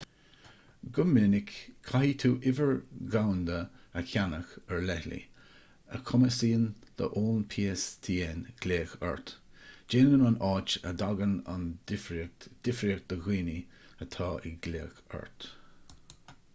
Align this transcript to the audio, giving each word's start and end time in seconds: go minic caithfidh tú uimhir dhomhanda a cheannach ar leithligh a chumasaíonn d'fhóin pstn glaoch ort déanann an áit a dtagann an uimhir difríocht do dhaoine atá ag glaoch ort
go 0.97 1.03
minic 1.07 1.51
caithfidh 1.89 2.13
tú 2.21 2.29
uimhir 2.51 2.71
dhomhanda 3.15 3.57
a 4.01 4.01
cheannach 4.13 4.55
ar 4.61 4.79
leithligh 4.91 5.51
a 5.97 6.01
chumasaíonn 6.07 6.63
d'fhóin 7.01 7.45
pstn 7.55 8.41
glaoch 8.65 8.97
ort 9.11 9.35
déanann 9.95 10.25
an 10.33 10.41
áit 10.49 10.75
a 10.81 10.95
dtagann 11.03 11.37
an 11.57 11.69
uimhir 11.99 12.27
difríocht 12.69 13.07
do 13.13 13.19
dhaoine 13.29 13.59
atá 14.07 14.33
ag 14.41 14.59
glaoch 14.69 15.05
ort 15.21 15.49